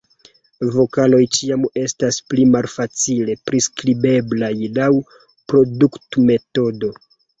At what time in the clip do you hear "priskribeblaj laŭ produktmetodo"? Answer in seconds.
3.51-6.95